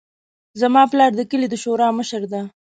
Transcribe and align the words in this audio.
زما 0.61 0.83
پلار 0.91 1.11
د 1.15 1.21
کلي 1.31 1.47
د 1.49 1.55
شورا 1.63 1.87
مشر 1.99 2.21
ده 2.31 2.41